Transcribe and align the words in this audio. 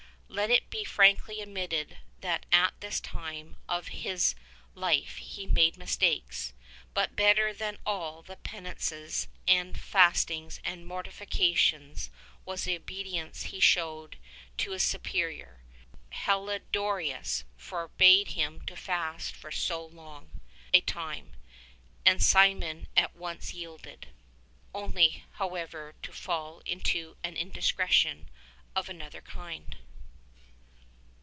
Let 0.33 0.49
it 0.49 0.69
be 0.69 0.85
frankly 0.85 1.41
admitted 1.41 1.97
that 2.21 2.45
at 2.53 2.79
this 2.79 3.01
time 3.01 3.57
of 3.67 3.89
his 3.89 4.33
life 4.75 5.17
he 5.17 5.45
made 5.45 5.75
mistakes; 5.75 6.53
but 6.93 7.17
better 7.17 7.51
than 7.53 7.77
all 7.85 8.21
the 8.21 8.37
penances 8.37 9.27
and 9.45 9.77
fastings 9.77 10.61
and 10.63 10.87
mortifications 10.87 12.09
was 12.45 12.63
the 12.63 12.77
obedience 12.77 13.43
he 13.47 13.59
showed 13.59 14.15
to 14.59 14.71
his 14.71 14.83
Superior. 14.83 15.59
Heliodorus 16.13 17.43
forbade 17.57 18.29
him 18.29 18.61
to 18.67 18.77
fast 18.77 19.35
for 19.35 19.51
sO' 19.51 19.83
long 19.87 20.39
a 20.73 20.79
time, 20.79 21.33
and 22.05 22.23
Simeon 22.23 22.87
at 22.95 23.17
once 23.17 23.53
yielded— 23.53 24.07
only 24.73 25.25
however 25.33 25.93
to 26.03 26.13
fall 26.13 26.61
into 26.65 27.17
an 27.21 27.35
indiscretion 27.35 28.29
of 28.77 28.87
another 28.87 29.21
kind. 29.21 29.75